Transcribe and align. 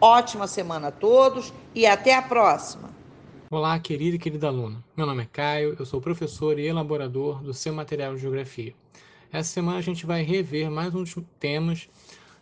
Ótima 0.00 0.46
semana 0.46 0.88
a 0.88 0.92
todos 0.92 1.52
e 1.74 1.84
até 1.84 2.14
a 2.14 2.22
próxima. 2.22 2.88
Olá, 3.50 3.76
querida 3.80 4.14
e 4.14 4.18
querida 4.18 4.46
aluna. 4.46 4.84
Meu 4.96 5.04
nome 5.04 5.24
é 5.24 5.26
Caio, 5.26 5.74
eu 5.76 5.84
sou 5.84 6.00
professor 6.00 6.56
e 6.58 6.66
elaborador 6.66 7.42
do 7.42 7.52
seu 7.52 7.74
material 7.74 8.14
de 8.14 8.20
geografia. 8.20 8.72
Essa 9.32 9.50
semana 9.50 9.78
a 9.78 9.82
gente 9.82 10.06
vai 10.06 10.22
rever 10.22 10.70
mais 10.70 10.94
uns 10.94 11.16
temas 11.40 11.88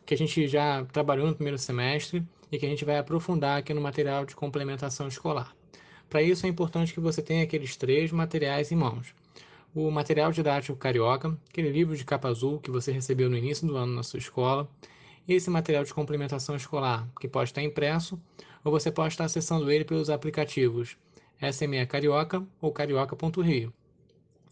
que 0.05 0.12
a 0.12 0.19
gente 0.19 0.47
já 0.47 0.84
trabalhou 0.93 1.27
no 1.29 1.34
primeiro 1.34 1.57
semestre 1.57 2.23
e 2.53 2.59
que 2.59 2.67
a 2.67 2.69
gente 2.69 2.84
vai 2.84 2.99
aprofundar 2.99 3.59
aqui 3.59 3.73
no 3.73 3.81
material 3.81 4.27
de 4.27 4.37
complementação 4.37 5.09
escolar. 5.09 5.57
Para 6.11 6.23
isso 6.23 6.45
é 6.45 6.49
importante 6.49 6.93
que 6.93 7.01
você 7.01 7.23
tenha 7.23 7.43
aqueles 7.43 7.75
três 7.75 8.12
materiais 8.12 8.71
em 8.71 8.77
mãos 8.77 9.15
o 9.77 9.91
material 9.91 10.33
didático 10.33 10.79
carioca, 10.79 11.37
aquele 11.51 11.69
livro 11.69 11.95
de 11.95 12.03
capa 12.03 12.29
azul 12.29 12.59
que 12.59 12.71
você 12.71 12.91
recebeu 12.91 13.29
no 13.29 13.37
início 13.37 13.67
do 13.67 13.77
ano 13.77 13.95
na 13.95 14.03
sua 14.03 14.19
escola, 14.19 14.67
e 15.27 15.34
esse 15.34 15.50
material 15.50 15.84
de 15.84 15.92
complementação 15.92 16.56
escolar, 16.56 17.08
que 17.20 17.28
pode 17.28 17.50
estar 17.50 17.62
impresso, 17.62 18.20
ou 18.64 18.70
você 18.70 18.91
pode 18.91 19.14
estar 19.14 19.24
acessando 19.24 19.70
ele 19.70 19.84
pelos 19.84 20.10
aplicativos 20.10 20.96
SME 21.52 21.86
Carioca 21.86 22.46
ou 22.60 22.72
carioca.rio. 22.72 23.72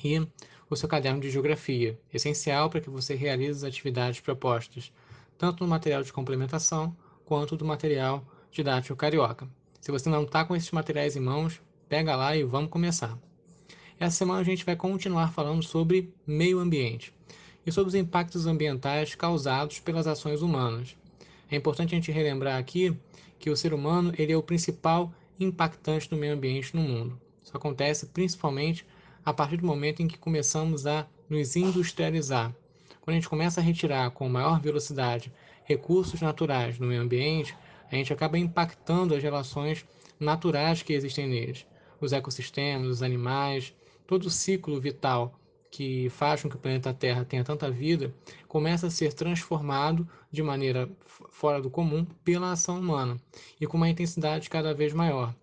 E 0.03 0.27
o 0.69 0.77
seu 0.77 0.89
caderno 0.89 1.21
de 1.21 1.31
geografia, 1.31 1.99
essencial 2.13 2.69
para 2.69 2.81
que 2.81 2.91
você 2.91 3.15
realize 3.15 3.59
as 3.59 3.65
atividades 3.65 4.21
propostas, 4.21 4.93
tanto 5.39 5.65
no 5.65 5.71
material 5.71 6.03
de 6.03 6.13
complementação 6.13 6.97
quanto 7.25 7.57
do 7.57 7.65
material 7.65 8.25
didático 8.51 8.97
carioca. 8.97 9.49
Se 9.81 9.91
você 9.91 10.09
não 10.09 10.25
está 10.25 10.45
com 10.45 10.55
esses 10.55 10.71
materiais 10.71 11.17
em 11.17 11.21
mãos, 11.21 11.61
pega 11.89 12.17
lá 12.17 12.37
e 12.37 12.43
vamos 12.43 12.71
começar. 12.71 13.19
Essa 13.99 14.17
semana 14.17 14.41
a 14.41 14.45
gente 14.45 14.65
vai 14.65 14.77
continuar 14.77 15.33
falando 15.33 15.63
sobre 15.63 16.13
meio 16.27 16.59
ambiente 16.59 17.15
e 17.67 17.73
sobre 17.73 17.89
os 17.89 17.95
impactos 17.95 18.47
ambientais 18.47 19.15
causados 19.15 19.81
pelas 19.81 20.07
ações 20.07 20.43
humanas. 20.43 20.97
É 21.51 21.57
importante 21.57 21.95
a 21.95 21.99
gente 21.99 22.13
relembrar 22.13 22.59
aqui 22.59 22.97
que 23.39 23.51
o 23.51 23.57
ser 23.57 23.75
humano 23.75 24.13
ele 24.19 24.33
é 24.33 24.37
o 24.37 24.43
principal 24.43 25.13
impactante 25.39 26.09
do 26.09 26.17
meio 26.17 26.35
ambiente 26.35 26.75
no 26.75 26.83
mundo. 26.83 27.21
Isso 27.43 27.57
acontece 27.57 28.07
principalmente 28.07 28.87
a 29.25 29.33
partir 29.33 29.57
do 29.57 29.67
momento 29.67 30.01
em 30.01 30.09
que 30.09 30.19
começamos 30.19 30.87
a 30.87 31.07
nos 31.29 31.57
industrializar. 31.57 32.55
Quando 33.01 33.15
a 33.15 33.19
gente 33.19 33.29
começa 33.29 33.61
a 33.61 33.65
retirar 33.65 34.11
com 34.11 34.29
maior 34.29 34.61
velocidade 34.61 35.33
recursos 35.65 36.21
naturais 36.21 36.79
do 36.79 36.87
meio 36.87 37.03
ambiente, 37.03 37.57
a 37.91 37.95
gente 37.95 38.13
acaba 38.13 38.39
impactando 38.39 39.15
as 39.15 39.23
relações 39.23 39.85
naturais 40.19 40.83
que 40.83 40.93
existem 40.93 41.27
neles, 41.27 41.67
os 42.01 42.13
ecossistemas, 42.13 42.89
os 42.89 43.03
animais, 43.03 43.75
todo 44.07 44.27
o 44.27 44.31
ciclo 44.31 44.81
vital 44.81 45.39
que 45.75 46.09
faz 46.09 46.41
com 46.41 46.49
que 46.49 46.55
o 46.55 46.59
planeta 46.59 46.95
Terra 46.95 47.25
tenha 47.25 47.43
tanta 47.43 47.69
vida 47.69 48.15
começa 48.47 48.87
a 48.87 48.91
ser 48.91 49.13
transformado 49.13 50.09
de 50.31 50.41
maneira 50.41 50.89
fora 51.33 51.61
do 51.61 51.69
comum 51.69 52.05
pela 52.25 52.53
ação 52.53 52.79
humana 52.79 53.21
e 53.61 53.67
com 53.67 53.77
uma 53.77 53.89
intensidade 53.89 54.49
cada 54.49 54.73
vez 54.73 54.93
maior. 54.93 55.35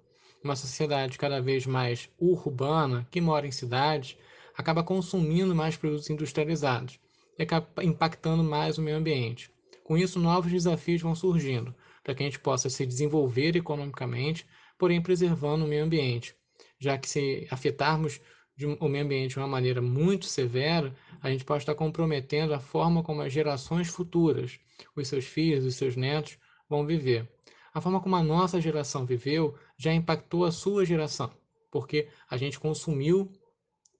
Uma 0.41 0.55
sociedade 0.55 1.17
cada 1.17 1.41
vez 1.41 1.65
mais 1.65 2.09
urbana, 2.17 3.05
que 3.11 3.19
mora 3.19 3.45
em 3.45 3.51
cidades, 3.51 4.17
acaba 4.55 4.81
consumindo 4.85 5.53
mais 5.53 5.75
produtos 5.75 6.09
industrializados 6.09 6.97
e 7.37 7.43
acaba 7.43 7.83
impactando 7.83 8.41
mais 8.41 8.77
o 8.77 8.81
meio 8.81 8.95
ambiente. 8.95 9.51
Com 9.83 9.97
isso, 9.97 10.17
novos 10.17 10.49
desafios 10.49 11.01
vão 11.01 11.13
surgindo 11.13 11.75
para 12.01 12.15
que 12.15 12.23
a 12.23 12.25
gente 12.25 12.39
possa 12.39 12.69
se 12.69 12.85
desenvolver 12.85 13.57
economicamente, 13.57 14.47
porém 14.79 15.01
preservando 15.01 15.65
o 15.65 15.67
meio 15.67 15.83
ambiente, 15.83 16.33
já 16.79 16.97
que 16.97 17.09
se 17.09 17.45
afetarmos 17.51 18.21
de 18.55 18.65
o 18.65 18.87
meio 18.87 19.05
ambiente 19.05 19.31
de 19.31 19.39
uma 19.39 19.47
maneira 19.47 19.81
muito 19.81 20.25
severa, 20.25 20.95
a 21.21 21.29
gente 21.29 21.43
pode 21.43 21.63
estar 21.63 21.75
comprometendo 21.75 22.53
a 22.53 22.59
forma 22.59 23.03
como 23.03 23.21
as 23.21 23.31
gerações 23.31 23.87
futuras, 23.87 24.59
os 24.95 25.07
seus 25.07 25.25
filhos, 25.25 25.65
os 25.65 25.75
seus 25.75 25.95
netos, 25.95 26.37
vão 26.69 26.85
viver. 26.85 27.29
A 27.73 27.79
forma 27.79 28.01
como 28.01 28.15
a 28.15 28.23
nossa 28.23 28.59
geração 28.59 29.05
viveu 29.05 29.55
já 29.77 29.93
impactou 29.93 30.45
a 30.45 30.51
sua 30.51 30.85
geração, 30.85 31.31
porque 31.71 32.07
a 32.29 32.37
gente 32.37 32.59
consumiu 32.59 33.31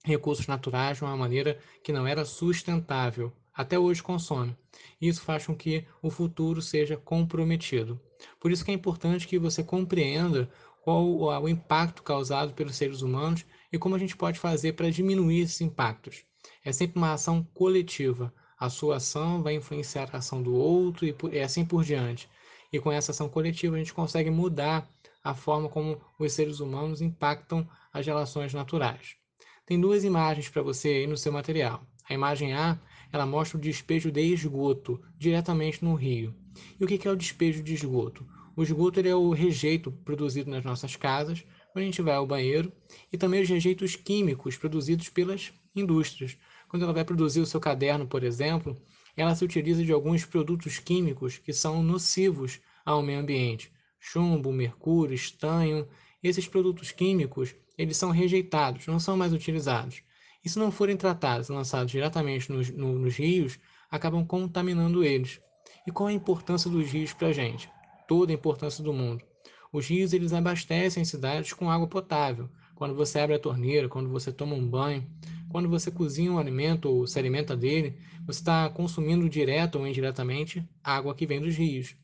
recursos 0.04 0.46
naturais 0.46 0.98
de 0.98 1.04
uma 1.04 1.16
maneira 1.16 1.58
que 1.82 1.92
não 1.92 2.06
era 2.06 2.24
sustentável. 2.24 3.32
Até 3.54 3.78
hoje 3.78 4.02
consome. 4.02 4.56
Isso 5.00 5.20
faz 5.22 5.46
com 5.46 5.54
que 5.54 5.86
o 6.00 6.10
futuro 6.10 6.62
seja 6.62 6.96
comprometido. 6.96 8.00
Por 8.40 8.50
isso 8.50 8.64
que 8.64 8.70
é 8.70 8.74
importante 8.74 9.28
que 9.28 9.38
você 9.38 9.62
compreenda 9.62 10.50
qual 10.82 11.04
o 11.06 11.48
impacto 11.48 12.02
causado 12.02 12.54
pelos 12.54 12.76
seres 12.76 13.02
humanos 13.02 13.44
e 13.72 13.78
como 13.78 13.94
a 13.94 13.98
gente 13.98 14.16
pode 14.16 14.38
fazer 14.38 14.74
para 14.74 14.90
diminuir 14.90 15.40
esses 15.40 15.60
impactos. 15.60 16.24
É 16.64 16.70
sempre 16.70 16.98
uma 16.98 17.12
ação 17.12 17.42
coletiva. 17.54 18.32
A 18.58 18.68
sua 18.68 18.96
ação 18.96 19.42
vai 19.42 19.54
influenciar 19.54 20.08
a 20.12 20.18
ação 20.18 20.42
do 20.42 20.54
outro 20.54 21.06
e 21.06 21.40
assim 21.40 21.64
por 21.64 21.82
diante. 21.82 22.28
E 22.72 22.78
com 22.78 22.92
essa 22.92 23.10
ação 23.10 23.28
coletiva 23.28 23.76
a 23.76 23.78
gente 23.78 23.94
consegue 23.94 24.30
mudar 24.30 24.88
a 25.24 25.34
forma 25.34 25.68
como 25.68 26.00
os 26.18 26.32
seres 26.32 26.60
humanos 26.60 27.00
impactam 27.00 27.68
as 27.92 28.06
relações 28.06 28.52
naturais. 28.52 29.16
Tem 29.64 29.80
duas 29.80 30.04
imagens 30.04 30.48
para 30.48 30.62
você 30.62 30.88
aí 30.88 31.06
no 31.06 31.16
seu 31.16 31.32
material. 31.32 31.86
A 32.08 32.14
imagem 32.14 32.52
A, 32.52 32.78
ela 33.12 33.24
mostra 33.24 33.56
o 33.56 33.60
despejo 33.60 34.10
de 34.10 34.20
esgoto 34.20 35.00
diretamente 35.16 35.84
no 35.84 35.94
rio. 35.94 36.34
E 36.78 36.84
o 36.84 36.86
que 36.86 37.06
é 37.06 37.10
o 37.10 37.16
despejo 37.16 37.62
de 37.62 37.74
esgoto? 37.74 38.26
O 38.56 38.62
esgoto 38.62 39.00
é 39.00 39.14
o 39.14 39.30
rejeito 39.30 39.90
produzido 39.90 40.50
nas 40.50 40.64
nossas 40.64 40.96
casas 40.96 41.44
quando 41.72 41.84
a 41.84 41.86
gente 41.86 42.02
vai 42.02 42.14
ao 42.14 42.26
banheiro 42.26 42.70
e 43.10 43.16
também 43.16 43.42
os 43.42 43.48
rejeitos 43.48 43.96
químicos 43.96 44.56
produzidos 44.56 45.08
pelas 45.08 45.52
indústrias. 45.74 46.36
Quando 46.68 46.82
ela 46.82 46.92
vai 46.92 47.04
produzir 47.04 47.40
o 47.40 47.46
seu 47.46 47.58
caderno, 47.58 48.06
por 48.06 48.22
exemplo, 48.22 48.76
ela 49.16 49.34
se 49.34 49.44
utiliza 49.44 49.82
de 49.82 49.92
alguns 49.92 50.24
produtos 50.24 50.78
químicos 50.78 51.38
que 51.38 51.52
são 51.52 51.82
nocivos 51.82 52.60
ao 52.84 53.02
meio 53.02 53.20
ambiente. 53.20 53.72
Chumbo, 53.98 54.52
mercúrio, 54.52 55.14
estanho, 55.14 55.88
esses 56.22 56.46
produtos 56.46 56.90
químicos, 56.92 57.54
eles 57.76 57.96
são 57.96 58.10
rejeitados, 58.10 58.86
não 58.86 59.00
são 59.00 59.16
mais 59.16 59.32
utilizados. 59.32 60.02
E 60.44 60.48
se 60.48 60.58
não 60.58 60.72
forem 60.72 60.96
tratados 60.96 61.48
e 61.48 61.52
lançados 61.52 61.92
diretamente 61.92 62.50
nos, 62.50 62.70
no, 62.70 62.98
nos 62.98 63.16
rios, 63.16 63.58
acabam 63.90 64.26
contaminando 64.26 65.04
eles. 65.04 65.40
E 65.86 65.92
qual 65.92 66.08
a 66.08 66.12
importância 66.12 66.70
dos 66.70 66.90
rios 66.90 67.12
para 67.12 67.28
a 67.28 67.32
gente? 67.32 67.70
Toda 68.08 68.32
a 68.32 68.34
importância 68.34 68.82
do 68.82 68.92
mundo. 68.92 69.24
Os 69.72 69.86
rios 69.86 70.12
eles 70.12 70.34
abastecem 70.34 71.02
cidades 71.02 71.54
com 71.54 71.70
água 71.70 71.86
potável. 71.86 72.50
Quando 72.74 72.94
você 72.94 73.18
abre 73.18 73.36
a 73.36 73.38
torneira, 73.38 73.88
quando 73.88 74.10
você 74.10 74.30
toma 74.30 74.54
um 74.54 74.68
banho, 74.68 75.06
quando 75.48 75.66
você 75.66 75.90
cozinha 75.90 76.30
um 76.30 76.38
alimento 76.38 76.90
ou 76.90 77.06
se 77.06 77.18
alimenta 77.18 77.56
dele, 77.56 77.96
você 78.26 78.40
está 78.40 78.68
consumindo 78.68 79.30
direto 79.30 79.78
ou 79.78 79.86
indiretamente 79.86 80.62
água 80.84 81.14
que 81.14 81.26
vem 81.26 81.40
dos 81.40 81.56
rios. 81.56 81.96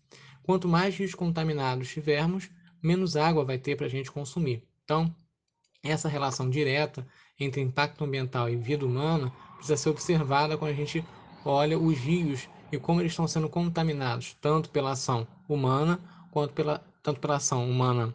Quanto 0.43 0.67
mais 0.67 0.97
rios 0.97 1.15
contaminados 1.15 1.89
tivermos, 1.89 2.49
menos 2.83 3.17
água 3.17 3.45
vai 3.45 3.59
ter 3.59 3.77
para 3.77 3.85
a 3.85 3.91
gente 3.91 4.11
consumir. 4.11 4.63
Então, 4.83 5.15
essa 5.83 6.09
relação 6.09 6.49
direta 6.49 7.07
entre 7.39 7.61
impacto 7.61 8.03
ambiental 8.03 8.49
e 8.49 8.57
vida 8.57 8.87
humana 8.87 9.31
precisa 9.57 9.77
ser 9.77 9.91
observada 9.91 10.57
quando 10.57 10.71
a 10.71 10.75
gente 10.75 11.05
olha 11.45 11.79
os 11.79 11.99
rios 11.99 12.49
e 12.73 12.79
como 12.79 13.01
eles 13.01 13.13
estão 13.13 13.29
sendo 13.29 13.49
contaminados, 13.49 14.35
tanto 14.41 14.71
pela 14.71 14.93
ação 14.93 15.27
humana, 15.47 16.01
quanto 16.31 16.53
pela, 16.55 16.79
tanto 17.03 17.21
pela 17.21 17.37
ação 17.37 17.69
humana 17.69 18.15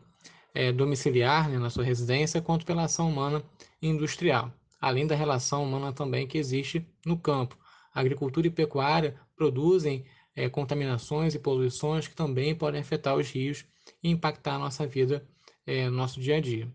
é, 0.54 0.72
domiciliar, 0.72 1.50
né, 1.50 1.58
na 1.58 1.70
sua 1.70 1.84
residência, 1.84 2.42
quanto 2.42 2.66
pela 2.66 2.84
ação 2.84 3.10
humana 3.10 3.44
industrial, 3.82 4.54
além 4.80 5.08
da 5.08 5.16
relação 5.16 5.64
humana 5.64 5.92
também 5.92 6.28
que 6.28 6.38
existe 6.38 6.86
no 7.06 7.18
campo. 7.18 7.58
A 7.94 8.00
agricultura 8.00 8.48
e 8.48 8.52
pecuária 8.52 9.16
produzem 9.36 10.06
é, 10.36 10.50
contaminações 10.50 11.36
e 11.36 11.40
poluições 11.40 12.08
que 12.08 12.16
também 12.16 12.56
podem 12.56 12.82
afetar 12.82 13.16
os 13.16 13.30
rios 13.30 13.66
e 14.02 14.10
impactar 14.10 14.56
a 14.56 14.60
nossa 14.60 14.86
vida, 14.88 15.26
é, 15.66 15.90
no 15.90 15.96
nosso 15.98 16.20
dia 16.20 16.38
a 16.38 16.40
dia. 16.40 16.72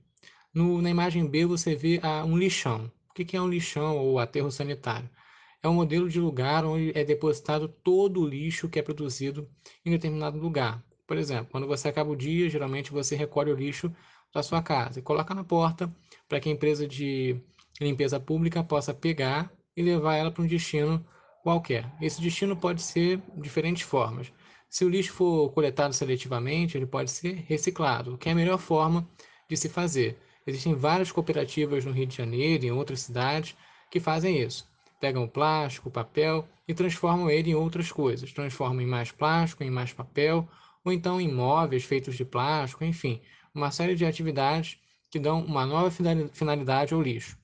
No, 0.52 0.81
na 0.81 0.90
imagem 0.90 1.26
B 1.26 1.46
você 1.46 1.75
vê 1.75 2.00
um 2.26 2.37
lixão. 2.37 2.90
O 3.11 3.14
que, 3.14 3.25
que 3.25 3.37
é 3.37 3.40
um 3.40 3.49
lixão 3.49 3.99
ou 3.99 4.19
aterro 4.19 4.50
sanitário? 4.50 5.08
É 5.62 5.69
um 5.69 5.75
modelo 5.75 6.08
de 6.08 6.20
lugar 6.20 6.64
onde 6.64 6.96
é 6.96 7.05
depositado 7.05 7.69
todo 7.69 8.23
o 8.23 8.26
lixo 8.26 8.69
que 8.69 8.79
é 8.79 8.82
produzido 8.82 9.49
em 9.85 9.90
determinado 9.90 10.38
lugar. 10.38 10.82
Por 11.08 11.16
exemplo, 11.16 11.49
quando 11.50 11.66
você 11.66 11.88
acaba 11.88 12.10
o 12.10 12.16
dia, 12.16 12.50
geralmente 12.50 12.93
você 12.93 13.16
recolhe 13.16 13.50
o 13.50 13.56
lixo 13.56 13.90
da 14.32 14.43
sua 14.43 14.62
casa 14.62 14.99
e 14.99 15.02
coloca 15.02 15.34
na 15.34 15.43
porta 15.43 15.90
para 16.28 16.38
que 16.38 16.50
a 16.50 16.52
empresa 16.52 16.87
de 16.87 17.40
limpeza 17.81 18.20
pública 18.20 18.62
possa 18.62 18.93
pegar 18.93 19.50
e 19.75 19.82
levar 19.82 20.16
ela 20.16 20.31
para 20.31 20.43
um 20.43 20.46
destino 20.46 21.02
qualquer. 21.43 21.90
Esse 21.99 22.20
destino 22.20 22.55
pode 22.55 22.82
ser 22.82 23.22
de 23.34 23.40
diferentes 23.40 23.84
formas. 23.84 24.31
Se 24.69 24.84
o 24.84 24.88
lixo 24.90 25.14
for 25.14 25.50
coletado 25.50 25.94
seletivamente, 25.94 26.76
ele 26.76 26.84
pode 26.84 27.11
ser 27.11 27.43
reciclado, 27.49 28.19
que 28.19 28.28
é 28.28 28.32
a 28.32 28.34
melhor 28.34 28.58
forma 28.58 29.08
de 29.49 29.56
se 29.56 29.70
fazer. 29.70 30.19
Existem 30.46 30.75
várias 30.75 31.11
cooperativas 31.11 31.87
no 31.87 31.93
Rio 31.93 32.06
de 32.06 32.16
Janeiro 32.16 32.66
e 32.66 32.69
em 32.69 32.72
outras 32.72 33.00
cidades 33.00 33.56
que 33.90 33.99
fazem 33.99 34.43
isso. 34.43 34.69
Pegam 35.00 35.25
o 35.25 35.28
plástico, 35.28 35.88
o 35.88 35.93
papel 35.93 36.46
e 36.66 36.75
transformam 36.75 37.31
ele 37.31 37.52
em 37.52 37.54
outras 37.54 37.90
coisas. 37.90 38.31
Transformam 38.31 38.82
em 38.82 38.87
mais 38.87 39.11
plástico, 39.11 39.64
em 39.64 39.70
mais 39.70 39.90
papel, 39.94 40.46
ou 40.88 40.93
então 40.93 41.20
em 41.20 41.31
móveis 41.31 41.85
feitos 41.85 42.17
de 42.17 42.25
plástico, 42.25 42.82
enfim, 42.82 43.20
uma 43.55 43.70
série 43.70 43.94
de 43.94 44.06
atividades 44.06 44.79
que 45.11 45.19
dão 45.19 45.44
uma 45.44 45.67
nova 45.67 45.90
finalidade 46.32 46.94
ao 46.94 47.02
lixo. 47.02 47.37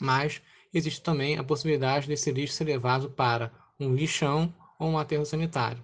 Mas 0.00 0.42
existe 0.74 1.00
também 1.00 1.38
a 1.38 1.44
possibilidade 1.44 2.08
desse 2.08 2.32
lixo 2.32 2.54
ser 2.54 2.64
levado 2.64 3.08
para 3.08 3.52
um 3.78 3.94
lixão 3.94 4.52
ou 4.80 4.88
um 4.88 4.98
aterro 4.98 5.24
sanitário. 5.24 5.82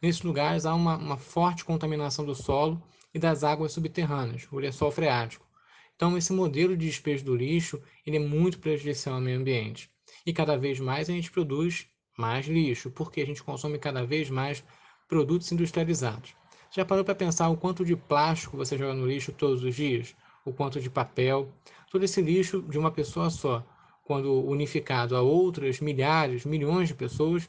Nesses 0.00 0.22
lugares 0.22 0.64
há 0.64 0.74
uma, 0.74 0.96
uma 0.96 1.18
forte 1.18 1.66
contaminação 1.66 2.24
do 2.24 2.34
solo 2.34 2.82
e 3.12 3.18
das 3.18 3.44
águas 3.44 3.72
subterrâneas, 3.72 4.48
o 4.50 4.58
lençol 4.58 4.90
freático. 4.90 5.46
Então, 5.94 6.16
esse 6.16 6.32
modelo 6.32 6.74
de 6.74 6.86
despejo 6.86 7.26
do 7.26 7.36
lixo 7.36 7.80
ele 8.06 8.16
é 8.16 8.20
muito 8.20 8.58
prejudicial 8.58 9.16
ao 9.16 9.20
meio 9.20 9.38
ambiente. 9.38 9.90
E 10.24 10.32
cada 10.32 10.56
vez 10.56 10.80
mais 10.80 11.10
a 11.10 11.12
gente 11.12 11.30
produz 11.30 11.86
mais 12.16 12.46
lixo, 12.46 12.90
porque 12.90 13.20
a 13.20 13.26
gente 13.26 13.42
consome 13.42 13.78
cada 13.78 14.04
vez 14.04 14.30
mais 14.30 14.64
produtos 15.12 15.52
industrializados. 15.52 16.34
Já 16.70 16.86
parou 16.86 17.04
para 17.04 17.14
pensar 17.14 17.50
o 17.50 17.56
quanto 17.58 17.84
de 17.84 17.94
plástico 17.94 18.56
você 18.56 18.78
joga 18.78 18.94
no 18.94 19.06
lixo 19.06 19.30
todos 19.30 19.62
os 19.62 19.74
dias? 19.74 20.16
O 20.42 20.54
quanto 20.54 20.80
de 20.80 20.88
papel? 20.88 21.52
Todo 21.90 22.02
esse 22.02 22.22
lixo 22.22 22.62
de 22.62 22.78
uma 22.78 22.90
pessoa 22.90 23.28
só, 23.28 23.62
quando 24.04 24.32
unificado 24.42 25.14
a 25.14 25.20
outras 25.20 25.80
milhares, 25.80 26.46
milhões 26.46 26.88
de 26.88 26.94
pessoas, 26.94 27.46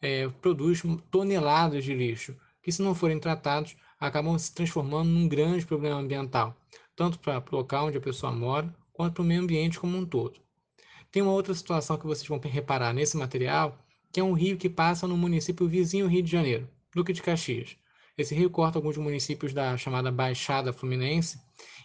é, 0.00 0.30
produz 0.40 0.82
toneladas 1.10 1.84
de 1.84 1.92
lixo, 1.92 2.34
que 2.62 2.72
se 2.72 2.80
não 2.80 2.94
forem 2.94 3.20
tratados, 3.20 3.76
acabam 4.00 4.38
se 4.38 4.54
transformando 4.54 5.10
num 5.10 5.28
grande 5.28 5.66
problema 5.66 6.00
ambiental, 6.00 6.56
tanto 6.96 7.18
para 7.18 7.44
o 7.52 7.56
local 7.56 7.88
onde 7.88 7.98
a 7.98 8.00
pessoa 8.00 8.32
mora, 8.32 8.74
quanto 8.94 9.16
para 9.16 9.22
o 9.22 9.26
meio 9.26 9.42
ambiente 9.42 9.78
como 9.78 9.94
um 9.98 10.06
todo. 10.06 10.40
Tem 11.12 11.22
uma 11.22 11.32
outra 11.32 11.52
situação 11.52 11.98
que 11.98 12.06
vocês 12.06 12.26
vão 12.26 12.40
reparar 12.42 12.94
nesse 12.94 13.14
material, 13.14 13.78
que 14.10 14.20
é 14.20 14.24
um 14.24 14.32
rio 14.32 14.56
que 14.56 14.70
passa 14.70 15.06
no 15.06 15.18
município 15.18 15.68
vizinho 15.68 16.06
Rio 16.06 16.22
de 16.22 16.32
Janeiro. 16.32 16.66
Duque 16.94 17.12
de 17.12 17.22
Caxias. 17.22 17.76
Esse 18.16 18.36
rio 18.36 18.48
corta 18.48 18.78
alguns 18.78 18.96
municípios 18.96 19.52
da 19.52 19.76
chamada 19.76 20.12
Baixada 20.12 20.72
Fluminense 20.72 21.40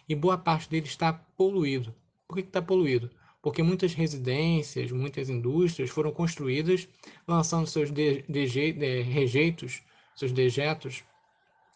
e 0.08 0.14
boa 0.14 0.38
parte 0.38 0.70
dele 0.70 0.86
está 0.86 1.12
poluído. 1.12 1.92
Por 2.28 2.36
que 2.36 2.42
está 2.42 2.62
poluído? 2.62 3.10
Porque 3.42 3.60
muitas 3.60 3.92
residências, 3.92 4.92
muitas 4.92 5.28
indústrias 5.28 5.90
foram 5.90 6.12
construídas 6.12 6.86
lançando 7.26 7.66
seus 7.66 7.90
de, 7.90 8.22
de, 8.28 8.72
de, 8.72 9.02
rejeitos, 9.02 9.82
seus 10.14 10.30
dejetos, 10.30 11.02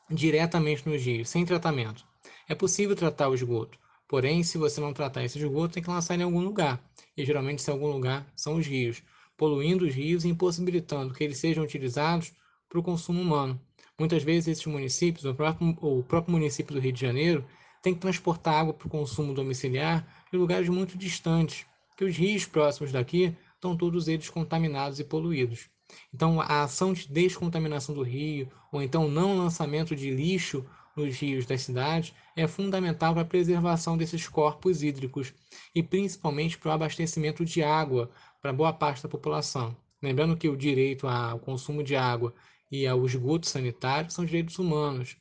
diretamente 0.09 0.89
nos 0.89 1.03
rios, 1.05 1.29
sem 1.29 1.45
tratamento. 1.45 2.07
É 2.49 2.55
possível 2.55 2.95
tratar 2.95 3.29
o 3.29 3.35
esgoto, 3.35 3.77
porém, 4.07 4.45
se 4.45 4.57
você 4.59 4.81
não 4.81 4.93
tratar 4.93 5.25
esse 5.25 5.39
esgoto, 5.39 5.75
tem 5.75 5.83
que 5.83 5.91
lançar 5.91 6.17
em 6.17 6.23
algum 6.23 6.41
lugar. 6.41 6.81
E 7.17 7.25
geralmente, 7.25 7.63
se 7.63 7.71
algum 7.71 7.91
lugar, 7.91 8.33
são 8.37 8.55
os 8.59 8.67
rios, 8.67 9.03
poluindo 9.37 9.85
os 9.85 9.93
rios 9.93 10.25
e 10.25 10.29
impossibilitando 10.29 11.13
que 11.13 11.25
eles 11.25 11.39
sejam 11.39 11.65
utilizados 11.65 12.33
para 12.75 12.81
o 12.81 12.83
consumo 12.83 13.23
humano. 13.23 13.61
Muitas 13.97 14.25
vezes 14.25 14.49
esses 14.49 14.67
municípios, 14.67 15.25
o 15.25 15.33
próprio, 15.33 15.77
o 15.81 16.03
próprio 16.03 16.33
município 16.33 16.75
do 16.75 16.81
Rio 16.81 16.93
de 16.93 17.01
Janeiro, 17.01 17.45
tem 17.81 17.95
que 17.95 18.01
transportar 18.01 18.55
água 18.55 18.75
para 18.75 18.89
o 18.89 18.91
consumo 18.91 19.33
domiciliar 19.33 20.05
em 20.33 20.37
lugares 20.37 20.69
muito 20.69 20.99
distantes, 20.99 21.65
que 21.97 22.05
os 22.05 22.17
rios 22.17 22.47
próximos 22.47 22.91
daqui 22.91 23.33
estão 23.55 23.77
todos 23.77 24.09
eles 24.09 24.29
contaminados 24.29 24.99
e 24.99 25.05
poluídos. 25.05 25.69
Então, 26.13 26.41
a 26.41 26.65
ação 26.65 26.93
de 26.93 27.07
descontaminação 27.07 27.95
do 27.95 28.03
rio, 28.03 28.51
ou 28.73 28.83
então 28.83 29.07
não 29.07 29.39
lançamento 29.39 29.95
de 29.95 30.11
lixo 30.11 30.67
nos 30.97 31.17
rios 31.17 31.47
das 31.47 31.63
cidades, 31.63 32.13
é 32.35 32.49
fundamental 32.49 33.13
para 33.13 33.23
a 33.23 33.27
preservação 33.27 33.97
desses 33.97 34.27
corpos 34.27 34.83
hídricos 34.83 35.33
e 35.73 35.81
principalmente 35.81 36.59
para 36.59 36.71
o 36.71 36.73
abastecimento 36.73 37.45
de 37.45 37.63
água 37.63 38.11
para 38.43 38.53
boa 38.53 38.73
parte 38.73 39.01
da 39.01 39.09
população. 39.09 39.77
Lembrando 40.03 40.37
que 40.37 40.49
o 40.49 40.57
direito 40.57 41.07
ao 41.07 41.39
consumo 41.39 41.83
de 41.83 41.95
água 41.95 42.35
e 42.71 42.87
ao 42.87 43.05
esgoto 43.05 43.47
sanitário 43.47 44.11
são 44.11 44.25
direitos 44.25 44.59
humanos. 44.59 45.17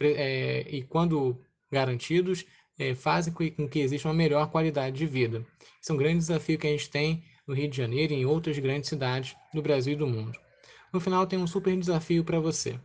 É, 0.00 0.66
e 0.68 0.82
quando 0.82 1.40
garantidos, 1.70 2.44
é, 2.78 2.94
fazem 2.94 3.32
com 3.32 3.68
que 3.68 3.80
exista 3.80 4.08
uma 4.08 4.14
melhor 4.14 4.50
qualidade 4.50 4.96
de 4.96 5.06
vida. 5.06 5.44
Esse 5.80 5.90
é 5.90 5.94
um 5.94 5.98
grande 5.98 6.18
desafio 6.18 6.58
que 6.58 6.66
a 6.66 6.70
gente 6.70 6.90
tem 6.90 7.24
no 7.46 7.54
Rio 7.54 7.68
de 7.68 7.76
Janeiro 7.76 8.12
e 8.12 8.16
em 8.16 8.26
outras 8.26 8.58
grandes 8.58 8.88
cidades 8.88 9.36
do 9.54 9.62
Brasil 9.62 9.94
e 9.94 9.96
do 9.96 10.06
mundo. 10.06 10.38
No 10.92 11.00
final, 11.00 11.26
tem 11.26 11.38
um 11.38 11.46
super 11.46 11.76
desafio 11.76 12.24
para 12.24 12.40
você. 12.40 12.78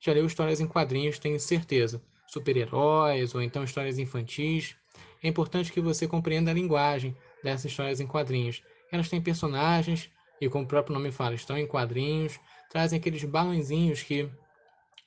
Já 0.00 0.12
leu 0.12 0.26
histórias 0.26 0.60
em 0.60 0.66
quadrinhos, 0.66 1.18
tenho 1.18 1.38
certeza. 1.38 2.02
Super-heróis 2.26 3.34
ou 3.34 3.42
então 3.42 3.64
histórias 3.64 3.98
infantis. 3.98 4.74
É 5.22 5.28
importante 5.28 5.72
que 5.72 5.80
você 5.80 6.08
compreenda 6.08 6.50
a 6.50 6.54
linguagem 6.54 7.16
dessas 7.42 7.66
histórias 7.66 8.00
em 8.00 8.06
quadrinhos. 8.06 8.62
Elas 8.90 9.08
têm 9.08 9.22
personagens, 9.22 10.10
e 10.42 10.48
como 10.48 10.64
o 10.64 10.66
próprio 10.66 10.92
nome 10.92 11.12
fala, 11.12 11.36
estão 11.36 11.56
em 11.56 11.68
quadrinhos, 11.68 12.40
trazem 12.68 12.98
aqueles 12.98 13.22
balãozinhos 13.22 14.02
que 14.02 14.28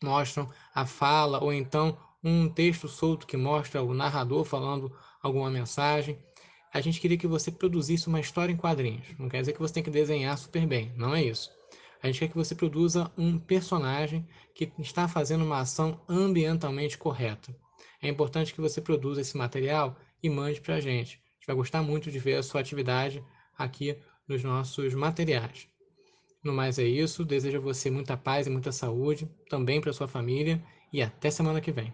mostram 0.02 0.50
a 0.74 0.86
fala, 0.86 1.44
ou 1.44 1.52
então 1.52 1.98
um 2.24 2.48
texto 2.48 2.88
solto 2.88 3.28
que 3.28 3.36
mostra 3.36 3.84
o 3.84 3.94
narrador 3.94 4.46
falando 4.46 4.96
alguma 5.22 5.52
mensagem. 5.52 6.18
A 6.74 6.80
gente 6.80 7.02
queria 7.02 7.18
que 7.18 7.28
você 7.28 7.52
produzisse 7.52 8.08
uma 8.08 8.22
história 8.22 8.54
em 8.54 8.56
quadrinhos. 8.56 9.08
Não 9.20 9.28
quer 9.28 9.42
dizer 9.42 9.52
que 9.52 9.60
você 9.60 9.74
tem 9.74 9.84
que 9.84 9.90
desenhar 9.90 10.38
super 10.38 10.66
bem, 10.66 10.94
não 10.96 11.14
é 11.14 11.22
isso. 11.22 11.52
A 12.02 12.08
gente 12.08 12.20
quer 12.20 12.30
que 12.30 12.38
você 12.38 12.56
produza 12.56 13.12
um 13.18 13.38
personagem 13.38 14.26
que 14.54 14.72
está 14.80 15.06
fazendo 15.06 15.44
uma 15.44 15.60
ação 15.60 16.00
ambientalmente 16.08 16.98
correta. 16.98 17.54
É 18.02 18.08
importante 18.08 18.54
que 18.54 18.62
você 18.62 18.80
produza 18.80 19.20
esse 19.20 19.36
material 19.36 19.98
e 20.24 20.30
mande 20.30 20.62
para 20.62 20.76
a 20.76 20.80
gente. 20.80 21.18
A 21.18 21.34
gente 21.36 21.48
vai 21.48 21.56
gostar 21.58 21.82
muito 21.82 22.10
de 22.10 22.20
ver 22.20 22.36
a 22.36 22.44
sua 22.44 22.62
atividade 22.62 23.22
aqui 23.58 23.98
nos 24.28 24.44
nossos 24.44 24.94
materiais. 24.94 25.68
No 26.44 26.54
mais 26.54 26.78
é 26.80 26.84
isso, 26.84 27.26
desejo 27.26 27.58
a 27.58 27.62
você 27.62 27.90
muita 27.90 28.16
paz 28.16 28.48
e 28.48 28.50
muita 28.50 28.72
saúde, 28.72 29.30
também 29.50 29.82
para 29.82 29.92
sua 29.92 30.08
família, 30.08 30.64
e 30.94 31.02
até 31.02 31.30
semana 31.30 31.60
que 31.60 31.72
vem. 31.72 31.84